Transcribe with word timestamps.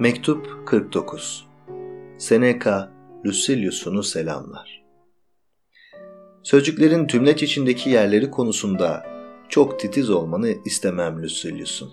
Mektup 0.00 0.66
49 0.66 1.46
Seneca 2.18 2.90
Lucilius'unu 3.26 4.02
selamlar. 4.02 4.84
Sözcüklerin 6.42 7.06
tümleç 7.06 7.42
içindeki 7.42 7.90
yerleri 7.90 8.30
konusunda 8.30 9.06
çok 9.48 9.80
titiz 9.80 10.10
olmanı 10.10 10.54
istemem 10.64 11.22
Lucilius'un. 11.22 11.90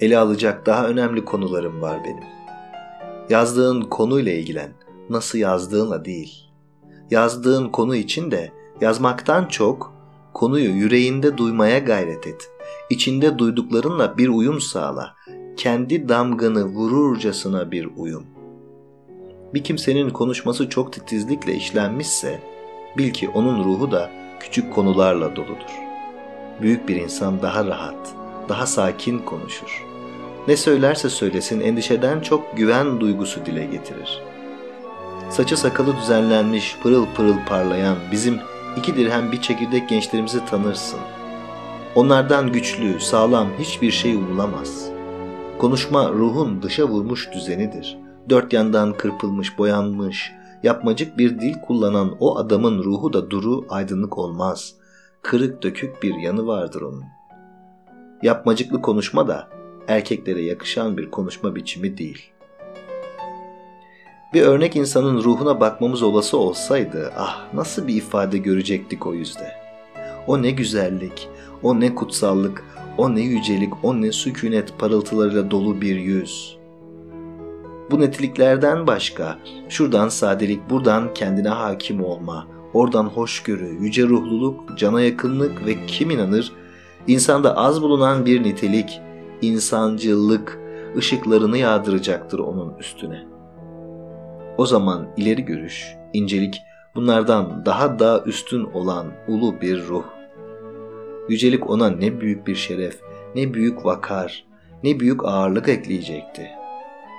Ele 0.00 0.18
alacak 0.18 0.66
daha 0.66 0.88
önemli 0.88 1.24
konularım 1.24 1.82
var 1.82 2.04
benim. 2.04 2.24
Yazdığın 3.30 3.82
konuyla 3.82 4.32
ilgilen, 4.32 4.72
nasıl 5.10 5.38
yazdığınla 5.38 6.04
değil. 6.04 6.34
Yazdığın 7.10 7.68
konu 7.68 7.96
için 7.96 8.30
de 8.30 8.52
yazmaktan 8.80 9.46
çok 9.46 9.94
konuyu 10.34 10.70
yüreğinde 10.70 11.38
duymaya 11.38 11.78
gayret 11.78 12.26
et. 12.26 12.50
İçinde 12.90 13.38
duyduklarınla 13.38 14.18
bir 14.18 14.28
uyum 14.28 14.60
sağla 14.60 15.14
kendi 15.56 16.08
damganı 16.08 16.64
vururcasına 16.64 17.70
bir 17.70 17.88
uyum. 17.96 18.26
Bir 19.54 19.64
kimsenin 19.64 20.10
konuşması 20.10 20.68
çok 20.68 20.92
titizlikle 20.92 21.54
işlenmişse 21.54 22.40
bil 22.98 23.10
ki 23.10 23.28
onun 23.28 23.64
ruhu 23.64 23.92
da 23.92 24.10
küçük 24.40 24.74
konularla 24.74 25.36
doludur. 25.36 25.80
Büyük 26.62 26.88
bir 26.88 26.96
insan 26.96 27.42
daha 27.42 27.66
rahat, 27.66 28.14
daha 28.48 28.66
sakin 28.66 29.18
konuşur. 29.18 29.84
Ne 30.48 30.56
söylerse 30.56 31.10
söylesin 31.10 31.60
endişeden 31.60 32.20
çok 32.20 32.56
güven 32.56 33.00
duygusu 33.00 33.46
dile 33.46 33.64
getirir. 33.64 34.22
Saçı 35.30 35.56
sakalı 35.56 35.96
düzenlenmiş, 35.96 36.76
pırıl 36.82 37.06
pırıl 37.16 37.36
parlayan 37.48 37.96
bizim 38.12 38.38
iki 38.76 38.96
dirhem 38.96 39.32
bir 39.32 39.42
çekirdek 39.42 39.88
gençlerimizi 39.88 40.46
tanırsın. 40.46 41.00
Onlardan 41.94 42.52
güçlü, 42.52 43.00
sağlam 43.00 43.48
hiçbir 43.58 43.90
şey 43.90 44.14
umulamaz.'' 44.14 44.93
Konuşma 45.58 46.10
ruhun 46.12 46.62
dışa 46.62 46.88
vurmuş 46.88 47.32
düzenidir. 47.32 47.98
Dört 48.28 48.52
yandan 48.52 48.92
kırpılmış, 48.92 49.58
boyanmış, 49.58 50.32
yapmacık 50.62 51.18
bir 51.18 51.40
dil 51.40 51.54
kullanan 51.66 52.16
o 52.20 52.38
adamın 52.38 52.84
ruhu 52.84 53.12
da 53.12 53.30
duru, 53.30 53.66
aydınlık 53.68 54.18
olmaz. 54.18 54.74
Kırık 55.22 55.62
dökük 55.62 56.02
bir 56.02 56.14
yanı 56.14 56.46
vardır 56.46 56.82
onun. 56.82 57.04
Yapmacıklı 58.22 58.82
konuşma 58.82 59.28
da 59.28 59.48
erkeklere 59.88 60.42
yakışan 60.42 60.96
bir 60.96 61.10
konuşma 61.10 61.56
biçimi 61.56 61.98
değil. 61.98 62.30
Bir 64.34 64.42
örnek 64.42 64.76
insanın 64.76 65.24
ruhuna 65.24 65.60
bakmamız 65.60 66.02
olası 66.02 66.38
olsaydı, 66.38 67.12
ah 67.16 67.54
nasıl 67.54 67.88
bir 67.88 67.94
ifade 67.94 68.38
görecektik 68.38 69.06
o 69.06 69.14
yüzde. 69.14 69.63
O 70.26 70.42
ne 70.42 70.50
güzellik, 70.50 71.28
o 71.62 71.80
ne 71.80 71.94
kutsallık, 71.94 72.64
o 72.98 73.14
ne 73.14 73.20
yücelik, 73.20 73.84
o 73.84 74.00
ne 74.00 74.12
sükunet 74.12 74.78
parıltılarıyla 74.78 75.50
dolu 75.50 75.80
bir 75.80 75.96
yüz. 75.96 76.58
Bu 77.90 78.00
netiliklerden 78.00 78.86
başka, 78.86 79.38
şuradan 79.68 80.08
sadelik, 80.08 80.70
buradan 80.70 81.14
kendine 81.14 81.48
hakim 81.48 82.04
olma, 82.04 82.46
oradan 82.74 83.04
hoşgörü, 83.04 83.68
yüce 83.80 84.02
ruhluluk, 84.02 84.78
cana 84.78 85.00
yakınlık 85.00 85.66
ve 85.66 85.86
kim 85.86 86.10
inanır, 86.10 86.52
insanda 87.06 87.56
az 87.56 87.82
bulunan 87.82 88.26
bir 88.26 88.42
nitelik, 88.42 89.00
insancılık 89.42 90.58
ışıklarını 90.96 91.58
yağdıracaktır 91.58 92.38
onun 92.38 92.78
üstüne. 92.78 93.24
O 94.58 94.66
zaman 94.66 95.06
ileri 95.16 95.44
görüş, 95.44 95.96
incelik 96.12 96.62
bunlardan 96.94 97.66
daha 97.66 97.98
da 97.98 98.22
üstün 98.26 98.64
olan 98.64 99.06
ulu 99.28 99.60
bir 99.60 99.86
ruh 99.86 100.04
Yücelik 101.28 101.70
ona 101.70 101.90
ne 101.90 102.20
büyük 102.20 102.46
bir 102.46 102.54
şeref, 102.54 103.00
ne 103.34 103.54
büyük 103.54 103.84
vakar, 103.84 104.46
ne 104.82 105.00
büyük 105.00 105.24
ağırlık 105.24 105.68
ekleyecekti. 105.68 106.48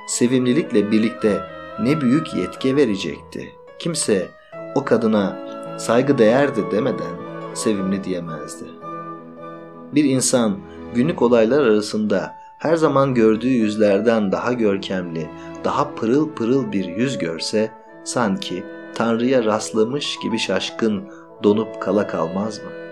Sevimlilikle 0.07 0.91
birlikte 0.91 1.41
ne 1.79 2.01
büyük 2.01 2.35
yetki 2.35 2.75
verecekti. 2.75 3.49
Kimse 3.79 4.27
o 4.75 4.85
kadına 4.85 5.39
saygı 5.79 6.17
değerdi 6.17 6.61
demeden 6.71 7.15
sevimli 7.53 8.03
diyemezdi. 8.03 8.65
Bir 9.95 10.03
insan 10.03 10.59
günlük 10.95 11.21
olaylar 11.21 11.61
arasında 11.61 12.35
her 12.59 12.75
zaman 12.75 13.13
gördüğü 13.13 13.49
yüzlerden 13.49 14.31
daha 14.31 14.53
görkemli, 14.53 15.29
daha 15.63 15.95
pırıl 15.95 16.29
pırıl 16.29 16.71
bir 16.71 16.85
yüz 16.85 17.17
görse 17.17 17.71
sanki 18.03 18.63
Tanrı'ya 18.95 19.45
rastlamış 19.45 20.19
gibi 20.23 20.39
şaşkın 20.39 21.03
donup 21.43 21.81
kala 21.81 22.07
kalmaz 22.07 22.59
mı?'' 22.59 22.84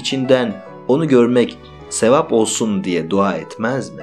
İçinden 0.00 0.54
onu 0.88 1.08
görmek 1.08 1.58
sevap 1.90 2.32
olsun 2.32 2.84
diye 2.84 3.10
dua 3.10 3.34
etmez 3.34 3.94
mi? 3.94 4.02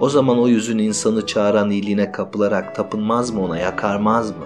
O 0.00 0.08
zaman 0.08 0.38
o 0.38 0.48
yüzün 0.48 0.78
insanı 0.78 1.26
çağıran 1.26 1.70
iyiliğine 1.70 2.12
kapılarak 2.12 2.74
tapınmaz 2.74 3.30
mı 3.30 3.44
ona, 3.44 3.58
yakarmaz 3.58 4.30
mı? 4.30 4.44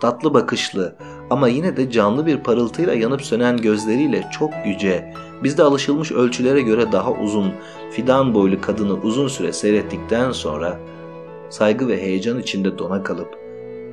Tatlı 0.00 0.34
bakışlı 0.34 0.96
ama 1.30 1.48
yine 1.48 1.76
de 1.76 1.90
canlı 1.90 2.26
bir 2.26 2.36
parıltıyla 2.36 2.94
yanıp 2.94 3.22
sönen 3.22 3.56
gözleriyle 3.56 4.28
çok 4.32 4.50
yüce, 4.66 5.14
bizde 5.42 5.62
alışılmış 5.62 6.12
ölçülere 6.12 6.60
göre 6.60 6.92
daha 6.92 7.12
uzun, 7.12 7.52
fidan 7.92 8.34
boylu 8.34 8.60
kadını 8.60 8.94
uzun 8.94 9.28
süre 9.28 9.52
seyrettikten 9.52 10.32
sonra 10.32 10.78
saygı 11.50 11.88
ve 11.88 12.02
heyecan 12.02 12.38
içinde 12.38 12.78
dona 12.78 13.02
kalıp 13.02 13.38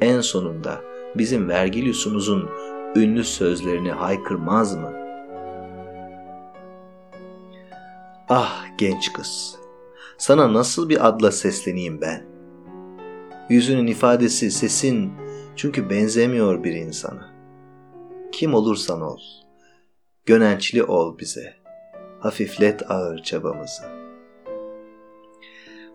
en 0.02 0.22
sonunda 0.22 0.82
bizim 1.16 1.50
Vergilius'umuzun 1.50 2.50
ünlü 2.96 3.24
sözlerini 3.24 3.92
haykırmaz 3.92 4.76
mı?'' 4.76 5.07
Ah 8.30 8.66
genç 8.78 9.14
kız, 9.14 9.56
sana 10.18 10.54
nasıl 10.54 10.90
bir 10.90 11.08
adla 11.08 11.32
sesleneyim 11.32 12.02
ben? 12.02 12.26
Yüzünün 13.50 13.88
ifadesi, 13.88 14.52
sesin 14.52 15.12
çünkü 15.56 15.90
benzemiyor 15.90 16.64
bir 16.64 16.74
insana. 16.74 17.34
Kim 18.32 18.54
olursan 18.54 19.02
ol, 19.02 19.20
gönençli 20.26 20.84
ol 20.84 21.18
bize, 21.20 21.54
hafiflet 22.20 22.92
ağır 22.92 23.24
çabamızı. 23.24 23.84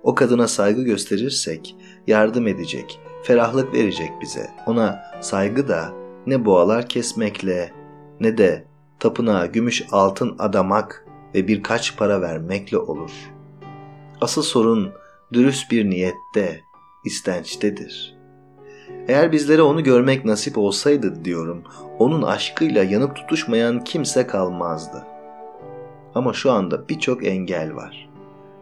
O 0.02 0.14
kadına 0.14 0.48
saygı 0.48 0.82
gösterirsek 0.82 1.76
yardım 2.06 2.46
edecek, 2.46 3.00
ferahlık 3.22 3.74
verecek 3.74 4.10
bize. 4.20 4.50
Ona 4.66 5.02
saygı 5.20 5.68
da 5.68 5.92
ne 6.26 6.44
boğalar 6.44 6.88
kesmekle 6.88 7.72
ne 8.20 8.38
de 8.38 8.64
tapınağa 8.98 9.46
gümüş 9.46 9.84
altın 9.90 10.36
adamak 10.38 11.01
ve 11.34 11.48
birkaç 11.48 11.96
para 11.96 12.20
vermekle 12.20 12.78
olur. 12.78 13.10
Asıl 14.20 14.42
sorun 14.42 14.92
dürüst 15.32 15.70
bir 15.70 15.90
niyette, 15.90 16.60
istençtedir. 17.04 18.14
Eğer 19.08 19.32
bizlere 19.32 19.62
onu 19.62 19.84
görmek 19.84 20.24
nasip 20.24 20.58
olsaydı 20.58 21.24
diyorum, 21.24 21.62
onun 21.98 22.22
aşkıyla 22.22 22.84
yanıp 22.84 23.16
tutuşmayan 23.16 23.84
kimse 23.84 24.26
kalmazdı. 24.26 25.06
Ama 26.14 26.32
şu 26.32 26.52
anda 26.52 26.88
birçok 26.88 27.26
engel 27.26 27.74
var. 27.74 28.08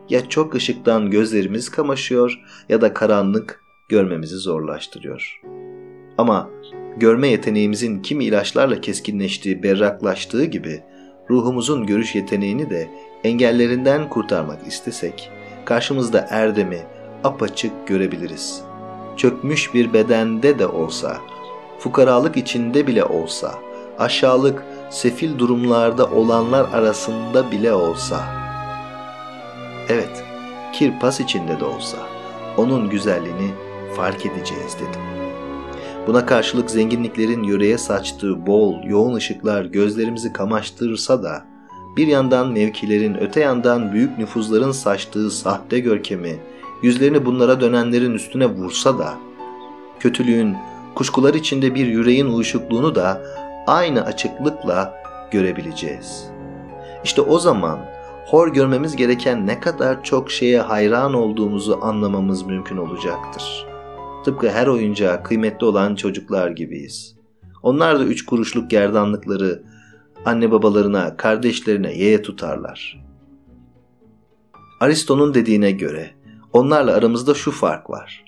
Ya 0.09 0.29
çok 0.29 0.55
ışıktan 0.55 1.11
gözlerimiz 1.11 1.69
kamaşıyor 1.69 2.41
ya 2.69 2.81
da 2.81 2.95
karanlık 2.95 3.63
görmemizi 3.89 4.37
zorlaştırıyor. 4.37 5.41
Ama 6.19 6.51
görme 6.97 7.29
yeteneğimizin 7.29 8.03
kimi 8.03 8.25
ilaçlarla 8.25 8.81
keskinleştiği, 8.81 9.63
berraklaştığı 9.63 10.45
gibi 10.45 10.83
ruhumuzun 11.31 11.87
görüş 11.87 12.15
yeteneğini 12.15 12.71
de 12.71 12.89
engellerinden 13.25 14.09
kurtarmak 14.09 14.67
istesek, 14.67 15.31
karşımızda 15.65 16.27
erdemi 16.31 16.79
apaçık 17.25 17.87
görebiliriz. 17.87 18.63
Çökmüş 19.17 19.75
bir 19.75 19.93
bedende 19.93 20.59
de 20.59 20.67
olsa, 20.67 21.19
fukaralık 21.79 22.37
içinde 22.37 22.87
bile 22.87 23.05
olsa, 23.05 23.54
aşağılık, 23.99 24.65
sefil 24.91 25.39
durumlarda 25.39 26.10
olanlar 26.10 26.66
arasında 26.72 27.51
bile 27.51 27.72
olsa. 27.72 28.25
Evet, 29.89 30.25
kirpas 30.72 31.21
içinde 31.21 31.60
de 31.60 31.65
olsa, 31.65 31.99
onun 32.57 32.91
güzelliğini 32.91 33.51
fark 33.97 34.27
edeceğiz 34.27 34.77
dedim. 34.77 35.20
Buna 36.07 36.27
karşılık 36.27 36.71
zenginliklerin 36.71 37.43
yöreye 37.43 37.79
saçtığı 37.79 38.47
bol, 38.47 38.75
yoğun 38.85 39.15
ışıklar 39.15 39.65
gözlerimizi 39.65 40.33
kamaştırırsa 40.33 41.23
da 41.23 41.45
bir 41.97 42.07
yandan 42.07 42.53
mevkilerin, 42.53 43.15
öte 43.15 43.41
yandan 43.41 43.93
büyük 43.93 44.19
nüfuzların 44.19 44.73
saçtığı 44.73 45.31
sahte 45.31 45.79
görkemi, 45.79 46.39
yüzlerini 46.83 47.27
bunlara 47.27 47.61
dönenlerin 47.61 48.15
üstüne 48.15 48.47
vursa 48.47 48.99
da, 48.99 49.15
kötülüğün, 49.99 50.57
kuşkular 50.95 51.35
içinde 51.35 51.75
bir 51.75 51.87
yüreğin 51.87 52.27
uyuşukluğunu 52.27 52.95
da 52.95 53.23
aynı 53.67 54.05
açıklıkla 54.05 54.95
görebileceğiz. 55.31 56.25
İşte 57.05 57.23
o 57.23 57.39
zaman 57.39 57.79
hor 58.27 58.53
görmemiz 58.53 58.97
gereken 58.97 59.47
ne 59.47 59.61
kadar 59.61 60.05
çok 60.05 60.31
şeye 60.31 60.61
hayran 60.61 61.15
olduğumuzu 61.15 61.79
anlamamız 61.83 62.43
mümkün 62.43 62.77
olacaktır.'' 62.77 63.70
Tıpkı 64.25 64.51
her 64.51 64.67
oyuncağa 64.67 65.22
kıymetli 65.22 65.67
olan 65.67 65.95
çocuklar 65.95 66.51
gibiyiz. 66.51 67.17
Onlar 67.63 68.01
da 68.01 68.05
üç 68.05 68.25
kuruşluk 68.25 68.71
gerdanlıkları 68.71 69.63
anne 70.25 70.51
babalarına, 70.51 71.17
kardeşlerine 71.17 71.93
yeye 71.93 72.22
tutarlar. 72.22 73.05
Aristo'nun 74.81 75.34
dediğine 75.34 75.71
göre 75.71 76.11
Onlarla 76.53 76.95
aramızda 76.95 77.34
şu 77.34 77.51
fark 77.51 77.91
var. 77.91 78.25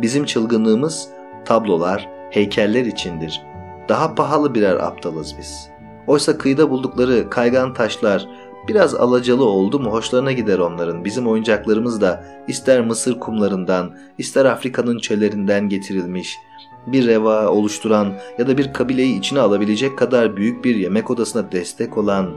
Bizim 0.00 0.24
çılgınlığımız 0.24 1.08
tablolar, 1.44 2.08
heykeller 2.30 2.84
içindir. 2.84 3.42
Daha 3.88 4.14
pahalı 4.14 4.54
birer 4.54 4.76
aptalız 4.76 5.34
biz. 5.38 5.68
Oysa 6.06 6.38
kıyıda 6.38 6.70
buldukları 6.70 7.30
kaygan 7.30 7.74
taşlar 7.74 8.28
biraz 8.68 8.94
alacalı 8.94 9.44
oldu 9.44 9.80
mu 9.80 9.92
hoşlarına 9.92 10.32
gider 10.32 10.58
onların. 10.58 11.04
Bizim 11.04 11.26
oyuncaklarımız 11.26 12.00
da 12.00 12.24
ister 12.48 12.80
Mısır 12.86 13.20
kumlarından, 13.20 13.96
ister 14.18 14.44
Afrika'nın 14.44 14.98
çöllerinden 14.98 15.68
getirilmiş, 15.68 16.38
bir 16.86 17.06
reva 17.06 17.48
oluşturan 17.48 18.12
ya 18.38 18.48
da 18.48 18.58
bir 18.58 18.72
kabileyi 18.72 19.18
içine 19.18 19.40
alabilecek 19.40 19.98
kadar 19.98 20.36
büyük 20.36 20.64
bir 20.64 20.76
yemek 20.76 21.10
odasına 21.10 21.52
destek 21.52 21.98
olan 21.98 22.30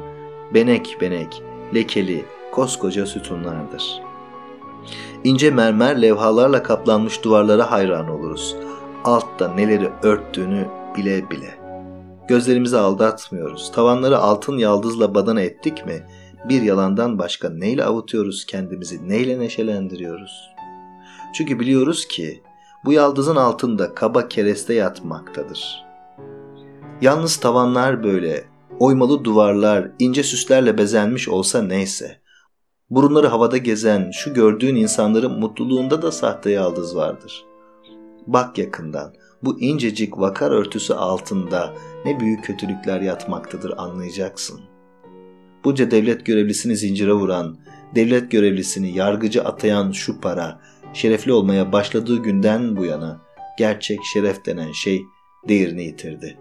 benek 0.53 0.97
benek, 1.01 1.43
lekeli, 1.75 2.25
koskoca 2.51 3.05
sütunlardır. 3.05 4.01
İnce 5.23 5.51
mermer 5.51 6.01
levhalarla 6.01 6.63
kaplanmış 6.63 7.23
duvarlara 7.23 7.71
hayran 7.71 8.09
oluruz. 8.09 8.55
Altta 9.03 9.53
neleri 9.53 9.89
örttüğünü 10.03 10.67
bile 10.97 11.29
bile. 11.29 11.62
Gözlerimizi 12.33 12.77
aldatmıyoruz. 12.77 13.71
Tavanları 13.71 14.17
altın 14.17 14.57
yaldızla 14.57 15.15
badana 15.15 15.41
ettik 15.41 15.85
mi? 15.85 16.07
Bir 16.49 16.61
yalandan 16.61 17.19
başka 17.19 17.49
neyle 17.49 17.85
avutuyoruz 17.85 18.45
kendimizi, 18.45 19.09
neyle 19.09 19.39
neşelendiriyoruz? 19.39 20.49
Çünkü 21.35 21.59
biliyoruz 21.59 22.07
ki 22.07 22.43
bu 22.85 22.93
yaldızın 22.93 23.35
altında 23.35 23.93
kaba 23.95 24.27
kereste 24.27 24.73
yatmaktadır. 24.73 25.85
Yalnız 27.01 27.37
tavanlar 27.37 28.03
böyle, 28.03 28.45
oymalı 28.79 29.23
duvarlar, 29.23 29.91
ince 29.99 30.23
süslerle 30.23 30.77
bezenmiş 30.77 31.29
olsa 31.29 31.61
neyse. 31.61 32.21
Burunları 32.89 33.27
havada 33.27 33.57
gezen 33.57 34.11
şu 34.13 34.33
gördüğün 34.33 34.75
insanların 34.75 35.39
mutluluğunda 35.39 36.01
da 36.01 36.11
sahte 36.11 36.51
yaldız 36.51 36.95
vardır. 36.95 37.45
Bak 38.27 38.57
yakından, 38.57 39.13
bu 39.43 39.59
incecik 39.59 40.19
vakar 40.19 40.51
örtüsü 40.51 40.93
altında 40.93 41.73
ne 42.05 42.19
büyük 42.19 42.43
kötülükler 42.43 43.01
yatmaktadır 43.01 43.73
anlayacaksın. 43.77 44.61
Bunca 45.63 45.91
devlet 45.91 46.25
görevlisini 46.25 46.75
zincire 46.75 47.13
vuran, 47.13 47.57
devlet 47.95 48.31
görevlisini 48.31 48.97
yargıcı 48.97 49.43
atayan 49.43 49.91
şu 49.91 50.21
para, 50.21 50.61
şerefli 50.93 51.31
olmaya 51.31 51.71
başladığı 51.71 52.17
günden 52.17 52.77
bu 52.77 52.85
yana 52.85 53.21
gerçek 53.57 53.99
şeref 54.13 54.45
denen 54.45 54.71
şey 54.71 55.01
değerini 55.47 55.83
yitirdi. 55.83 56.37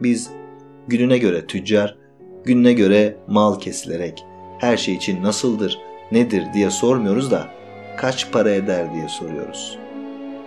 Biz 0.00 0.30
gününe 0.88 1.18
göre 1.18 1.46
tüccar, 1.46 1.98
gününe 2.44 2.72
göre 2.72 3.16
mal 3.28 3.60
kesilerek 3.60 4.24
her 4.58 4.76
şey 4.76 4.94
için 4.94 5.22
nasıldır, 5.22 5.78
nedir 6.12 6.44
diye 6.54 6.70
sormuyoruz 6.70 7.30
da 7.30 7.48
kaç 7.96 8.32
para 8.32 8.50
eder 8.50 8.94
diye 8.94 9.08
soruyoruz. 9.08 9.78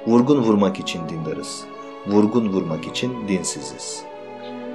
Vurgun 0.08 0.42
vurmak 0.42 0.80
için 0.80 1.02
dindarız. 1.10 1.64
Vurgun 2.08 2.50
vurmak 2.50 2.88
için 2.88 3.28
dinsiziz. 3.28 4.04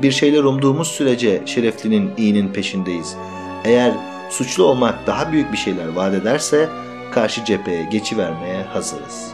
Bir 0.02 0.10
şeyler 0.10 0.44
umduğumuz 0.44 0.88
sürece 0.88 1.42
şereflinin 1.46 2.10
iyinin 2.16 2.52
peşindeyiz. 2.52 3.16
Eğer 3.64 3.92
suçlu 4.30 4.64
olmak 4.64 5.06
daha 5.06 5.32
büyük 5.32 5.52
bir 5.52 5.56
şeyler 5.56 5.88
vaat 5.88 6.14
ederse 6.14 6.68
karşı 7.12 7.44
cepheye 7.44 7.82
geçivermeye 7.82 8.62
hazırız. 8.62 9.32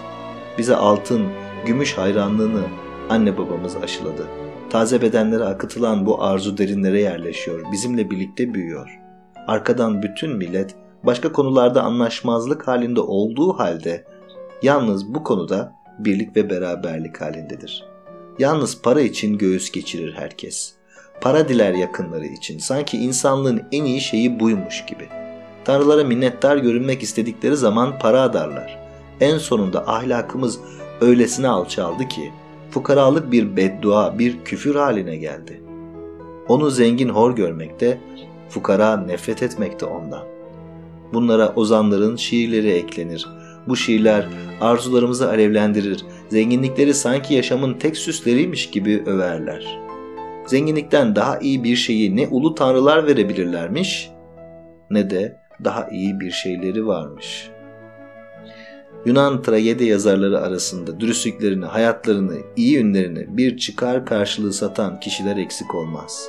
Bize 0.58 0.76
altın, 0.76 1.26
gümüş 1.66 1.98
hayranlığını 1.98 2.62
anne 3.10 3.38
babamız 3.38 3.76
aşıladı. 3.76 4.26
Taze 4.70 5.02
bedenlere 5.02 5.44
akıtılan 5.44 6.06
bu 6.06 6.22
arzu 6.22 6.58
derinlere 6.58 7.00
yerleşiyor, 7.00 7.72
bizimle 7.72 8.10
birlikte 8.10 8.54
büyüyor. 8.54 8.98
Arkadan 9.46 10.02
bütün 10.02 10.36
millet 10.36 10.74
başka 11.04 11.32
konularda 11.32 11.82
anlaşmazlık 11.82 12.68
halinde 12.68 13.00
olduğu 13.00 13.58
halde 13.58 14.04
yalnız 14.62 15.14
bu 15.14 15.24
konuda 15.24 15.72
birlik 15.98 16.36
ve 16.36 16.50
beraberlik 16.50 17.20
halindedir. 17.20 17.84
Yalnız 18.38 18.82
para 18.82 19.00
için 19.00 19.38
göğüs 19.38 19.70
geçirir 19.70 20.14
herkes. 20.16 20.74
Para 21.20 21.48
diler 21.48 21.74
yakınları 21.74 22.26
için. 22.26 22.58
Sanki 22.58 22.98
insanlığın 22.98 23.62
en 23.72 23.84
iyi 23.84 24.00
şeyi 24.00 24.40
buymuş 24.40 24.86
gibi.'' 24.86 25.22
Tanrılara 25.64 26.04
minnettar 26.04 26.56
görünmek 26.56 27.02
istedikleri 27.02 27.56
zaman 27.56 27.98
para 27.98 28.22
adarlar. 28.22 28.78
En 29.20 29.38
sonunda 29.38 29.88
ahlakımız 29.88 30.60
öylesine 31.00 31.48
alçaldı 31.48 32.08
ki 32.08 32.32
fukaralık 32.70 33.32
bir 33.32 33.56
beddua, 33.56 34.18
bir 34.18 34.44
küfür 34.44 34.74
haline 34.74 35.16
geldi. 35.16 35.62
Onu 36.48 36.70
zengin 36.70 37.08
hor 37.08 37.36
görmekte, 37.36 38.00
fukara 38.48 38.96
nefret 38.96 39.42
etmekte 39.42 39.86
ondan. 39.86 40.22
Bunlara 41.12 41.52
ozanların 41.56 42.16
şiirleri 42.16 42.70
eklenir. 42.70 43.28
Bu 43.68 43.76
şiirler 43.76 44.26
arzularımızı 44.60 45.30
alevlendirir. 45.30 46.04
Zenginlikleri 46.28 46.94
sanki 46.94 47.34
yaşamın 47.34 47.74
tek 47.74 47.96
süsleriymiş 47.96 48.70
gibi 48.70 49.02
överler. 49.06 49.78
Zenginlikten 50.46 51.16
daha 51.16 51.38
iyi 51.38 51.64
bir 51.64 51.76
şeyi 51.76 52.16
ne 52.16 52.28
ulu 52.28 52.54
tanrılar 52.54 53.06
verebilirlermiş 53.06 54.10
ne 54.90 55.10
de 55.10 55.36
daha 55.64 55.88
iyi 55.88 56.20
bir 56.20 56.30
şeyleri 56.30 56.86
varmış. 56.86 57.50
Yunan 59.06 59.42
tragedi 59.42 59.84
yazarları 59.84 60.40
arasında 60.40 61.00
dürüstlüklerini, 61.00 61.64
hayatlarını, 61.64 62.38
iyi 62.56 62.78
ünlerini 62.78 63.36
bir 63.36 63.56
çıkar 63.56 64.06
karşılığı 64.06 64.52
satan 64.52 65.00
kişiler 65.00 65.36
eksik 65.36 65.74
olmaz. 65.74 66.28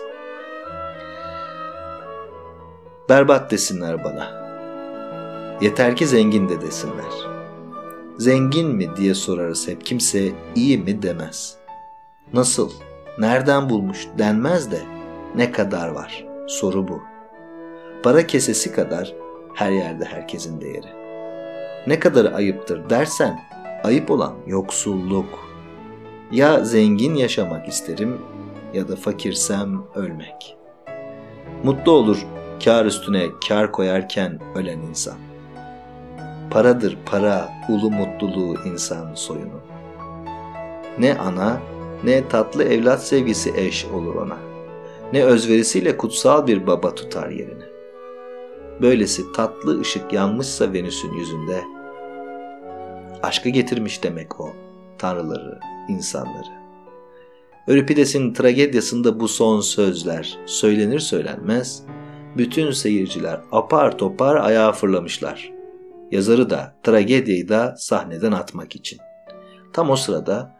Berbat 3.09 3.51
desinler 3.51 4.03
bana. 4.03 4.42
Yeter 5.63 5.95
ki 5.95 6.07
zengin 6.07 6.49
de 6.49 6.61
desinler. 6.61 7.13
Zengin 8.17 8.67
mi 8.67 8.95
diye 8.95 9.13
sorarız 9.13 9.67
hep 9.67 9.85
kimse 9.85 10.31
iyi 10.55 10.77
mi 10.77 11.01
demez. 11.01 11.57
Nasıl, 12.33 12.71
nereden 13.19 13.69
bulmuş 13.69 14.07
denmez 14.17 14.71
de 14.71 14.81
ne 15.35 15.51
kadar 15.51 15.89
var 15.89 16.25
soru 16.47 16.87
bu. 16.87 17.01
Para 18.03 18.27
kesesi 18.27 18.71
kadar 18.71 19.13
her 19.53 19.71
yerde 19.71 20.05
herkesin 20.05 20.61
değeri. 20.61 20.87
Ne 21.87 21.99
kadar 21.99 22.33
ayıptır 22.33 22.89
dersen 22.89 23.39
ayıp 23.83 24.11
olan 24.11 24.33
yoksulluk. 24.47 25.39
Ya 26.31 26.65
zengin 26.65 27.15
yaşamak 27.15 27.67
isterim 27.67 28.21
ya 28.73 28.87
da 28.87 28.95
fakirsem 28.95 29.83
ölmek. 29.95 30.57
Mutlu 31.63 31.91
olur 31.91 32.25
kar 32.63 32.85
üstüne 32.85 33.25
kar 33.47 33.71
koyarken 33.71 34.39
ölen 34.55 34.79
insan. 34.79 35.32
Paradır 36.53 36.97
para, 37.05 37.49
ulu 37.69 37.91
mutluluğu 37.91 38.55
insan 38.65 39.13
soyunu. 39.13 39.59
Ne 40.99 41.17
ana 41.17 41.61
ne 42.03 42.27
tatlı 42.27 42.63
evlat 42.63 43.07
sevgisi 43.07 43.53
eş 43.55 43.85
olur 43.85 44.15
ona. 44.15 44.37
Ne 45.13 45.23
özverisiyle 45.23 45.97
kutsal 45.97 46.47
bir 46.47 46.67
baba 46.67 46.95
tutar 46.95 47.29
yerini 47.29 47.73
böylesi 48.81 49.31
tatlı 49.31 49.81
ışık 49.81 50.13
yanmışsa 50.13 50.73
Venüs'ün 50.73 51.13
yüzünde, 51.13 51.63
aşkı 53.23 53.49
getirmiş 53.49 54.03
demek 54.03 54.39
o, 54.39 54.49
tanrıları, 54.97 55.59
insanları. 55.89 56.63
Euripides'in 57.67 58.33
tragedyasında 58.33 59.19
bu 59.19 59.27
son 59.27 59.61
sözler 59.61 60.37
söylenir 60.45 60.99
söylenmez, 60.99 61.83
bütün 62.37 62.71
seyirciler 62.71 63.41
apar 63.51 63.97
topar 63.97 64.35
ayağa 64.35 64.71
fırlamışlar. 64.71 65.52
Yazarı 66.13 66.49
da, 66.49 66.75
tragedyayı 66.83 67.49
da 67.49 67.75
sahneden 67.77 68.31
atmak 68.31 68.75
için. 68.75 68.99
Tam 69.73 69.89
o 69.89 69.95
sırada 69.95 70.55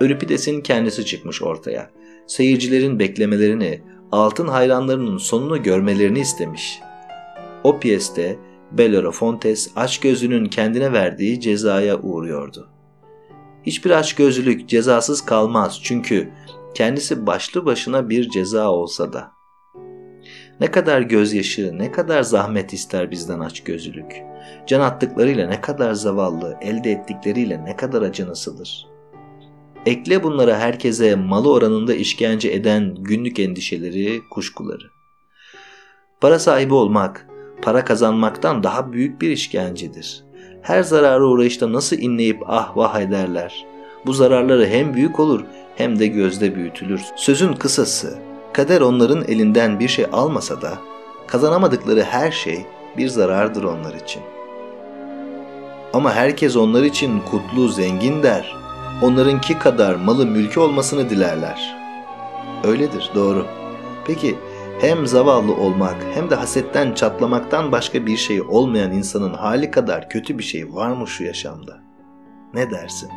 Euripides'in 0.00 0.60
kendisi 0.60 1.06
çıkmış 1.06 1.42
ortaya. 1.42 1.90
Seyircilerin 2.26 2.98
beklemelerini, 2.98 3.82
altın 4.12 4.48
hayranlarının 4.48 5.18
sonunu 5.18 5.62
görmelerini 5.62 6.20
istemiş. 6.20 6.80
O 7.64 7.80
piyeste 7.80 8.38
Bellerofontes 8.72 9.70
açgözlünün 9.76 10.44
kendine 10.44 10.92
verdiği 10.92 11.40
cezaya 11.40 12.00
uğruyordu. 12.00 12.68
Hiçbir 13.62 13.90
açgözlülük 13.90 14.68
cezasız 14.68 15.24
kalmaz 15.24 15.80
çünkü 15.82 16.30
kendisi 16.74 17.26
başlı 17.26 17.66
başına 17.66 18.08
bir 18.08 18.30
ceza 18.30 18.70
olsa 18.70 19.12
da. 19.12 19.37
Ne 20.60 20.70
kadar 20.70 21.00
gözyaşı, 21.00 21.78
ne 21.78 21.92
kadar 21.92 22.22
zahmet 22.22 22.72
ister 22.72 23.10
bizden 23.10 23.40
açgözlülük. 23.40 24.22
Can 24.66 24.80
attıklarıyla 24.80 25.48
ne 25.48 25.60
kadar 25.60 25.92
zavallı, 25.92 26.56
elde 26.60 26.90
ettikleriyle 26.90 27.64
ne 27.64 27.76
kadar 27.76 28.02
acınasıdır. 28.02 28.86
Ekle 29.86 30.22
bunlara 30.22 30.58
herkese 30.58 31.14
malı 31.14 31.52
oranında 31.52 31.94
işkence 31.94 32.48
eden 32.50 32.94
günlük 32.94 33.38
endişeleri, 33.38 34.20
kuşkuları. 34.30 34.90
Para 36.20 36.38
sahibi 36.38 36.74
olmak, 36.74 37.26
para 37.62 37.84
kazanmaktan 37.84 38.62
daha 38.62 38.92
büyük 38.92 39.20
bir 39.20 39.30
işkencedir. 39.30 40.24
Her 40.62 40.82
zararı 40.82 41.26
uğrayışta 41.26 41.72
nasıl 41.72 41.98
inleyip 41.98 42.42
ah 42.46 42.76
vah 42.76 43.00
ederler. 43.00 43.66
Bu 44.06 44.12
zararları 44.12 44.66
hem 44.66 44.94
büyük 44.94 45.20
olur 45.20 45.44
hem 45.76 45.98
de 45.98 46.06
gözde 46.06 46.54
büyütülür. 46.54 47.00
Sözün 47.16 47.52
kısası, 47.52 48.18
kader 48.52 48.80
onların 48.80 49.24
elinden 49.28 49.80
bir 49.80 49.88
şey 49.88 50.06
almasa 50.12 50.62
da 50.62 50.78
kazanamadıkları 51.26 52.02
her 52.02 52.30
şey 52.30 52.66
bir 52.96 53.08
zarardır 53.08 53.62
onlar 53.62 53.94
için. 53.94 54.22
Ama 55.92 56.14
herkes 56.14 56.56
onlar 56.56 56.82
için 56.82 57.20
kutlu, 57.20 57.68
zengin 57.68 58.22
der. 58.22 58.56
Onlarınki 59.02 59.58
kadar 59.58 59.94
malı 59.94 60.26
mülkü 60.26 60.60
olmasını 60.60 61.10
dilerler. 61.10 61.76
Öyledir, 62.64 63.10
doğru. 63.14 63.46
Peki 64.06 64.38
hem 64.80 65.06
zavallı 65.06 65.54
olmak 65.54 65.96
hem 66.14 66.30
de 66.30 66.34
hasetten 66.34 66.92
çatlamaktan 66.94 67.72
başka 67.72 68.06
bir 68.06 68.16
şey 68.16 68.42
olmayan 68.42 68.92
insanın 68.92 69.34
hali 69.34 69.70
kadar 69.70 70.08
kötü 70.08 70.38
bir 70.38 70.42
şey 70.42 70.74
var 70.74 70.90
mı 70.90 71.08
şu 71.08 71.24
yaşamda? 71.24 71.80
Ne 72.54 72.70
dersin? 72.70 73.10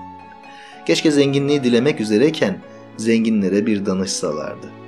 Keşke 0.85 1.11
zenginliği 1.11 1.63
dilemek 1.63 2.01
üzereyken 2.01 2.61
zenginlere 2.97 3.65
bir 3.65 3.85
danışsalardı. 3.85 4.80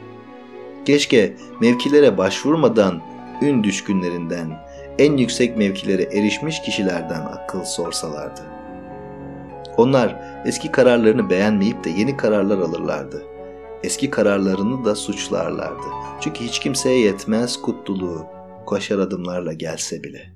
Keşke 0.86 1.38
mevkilere 1.62 2.18
başvurmadan 2.18 3.02
ün 3.42 3.64
düşkünlerinden, 3.64 4.60
en 5.00 5.18
yüksek 5.18 5.58
mevkilere 5.58 6.04
erişmiş 6.04 6.62
kişilerden 6.62 7.22
akıl 7.22 7.64
sorsalardı. 7.64 8.42
Onlar 9.78 10.16
eski 10.46 10.72
kararlarını 10.72 11.30
beğenmeyip 11.30 11.84
de 11.84 11.90
yeni 11.90 12.18
kararlar 12.18 12.58
alırlardı. 12.58 13.24
Eski 13.84 14.10
kararlarını 14.10 14.86
da 14.86 14.96
suçlarlardı. 14.96 15.88
Çünkü 16.22 16.44
hiç 16.44 16.60
kimseye 16.60 17.00
yetmez 17.00 17.62
kutluluğu 17.62 18.26
koşar 18.66 19.00
adımlarla 19.00 19.54
gelse 19.54 20.04
bile. 20.04 20.34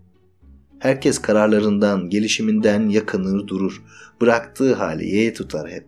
Herkes 0.79 1.19
kararlarından, 1.19 2.09
gelişiminden 2.09 2.89
yakınır 2.89 3.47
durur. 3.47 3.83
Bıraktığı 4.21 4.73
hali 4.73 5.15
yeğe 5.15 5.33
tutar 5.33 5.69
hep. 5.69 5.87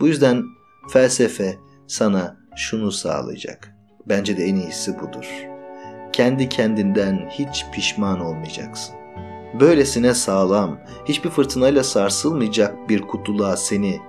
Bu 0.00 0.06
yüzden 0.06 0.44
felsefe 0.92 1.56
sana 1.86 2.43
şunu 2.56 2.92
sağlayacak. 2.92 3.76
Bence 4.06 4.36
de 4.36 4.44
en 4.44 4.56
iyisi 4.56 5.00
budur.'' 5.00 5.54
kendi 6.14 6.48
kendinden 6.48 7.28
hiç 7.30 7.66
pişman 7.72 8.20
olmayacaksın. 8.20 8.94
Böylesine 9.60 10.14
sağlam, 10.14 10.78
hiçbir 11.04 11.30
fırtınayla 11.30 11.84
sarsılmayacak 11.84 12.88
bir 12.88 13.02
kutuluğa 13.02 13.56
seni 13.56 14.00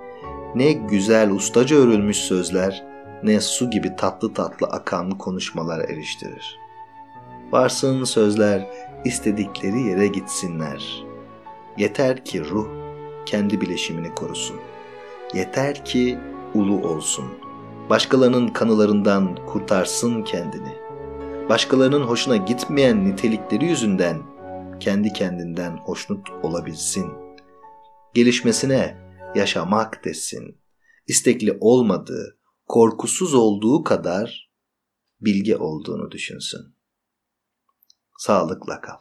ne 0.54 0.72
güzel 0.72 1.30
ustaca 1.30 1.76
örülmüş 1.76 2.16
sözler 2.16 2.84
ne 3.22 3.40
su 3.40 3.70
gibi 3.70 3.96
tatlı 3.96 4.34
tatlı 4.34 4.66
akan 4.66 5.10
konuşmalar 5.10 5.80
eriştirir. 5.88 6.58
Varsın 7.52 8.04
sözler 8.04 8.66
istedikleri 9.04 9.82
yere 9.82 10.06
gitsinler. 10.06 11.04
Yeter 11.78 12.24
ki 12.24 12.44
ruh 12.44 12.68
kendi 13.26 13.60
bileşimini 13.60 14.14
korusun. 14.14 14.56
Yeter 15.34 15.84
ki 15.84 16.18
ulu 16.54 16.88
olsun. 16.88 17.45
Başkalarının 17.90 18.48
kanılarından 18.48 19.46
kurtarsın 19.46 20.22
kendini.'' 20.22 20.86
başkalarının 21.48 22.02
hoşuna 22.02 22.36
gitmeyen 22.36 23.04
nitelikleri 23.04 23.64
yüzünden 23.64 24.22
kendi 24.80 25.12
kendinden 25.12 25.76
hoşnut 25.76 26.30
olabilsin. 26.42 27.12
Gelişmesine 28.14 28.96
yaşamak 29.34 30.04
desin. 30.04 30.60
İstekli 31.06 31.58
olmadığı, 31.60 32.38
korkusuz 32.66 33.34
olduğu 33.34 33.84
kadar 33.84 34.50
bilge 35.20 35.56
olduğunu 35.56 36.10
düşünsün. 36.10 36.76
Sağlıkla 38.18 38.80
kal. 38.80 38.94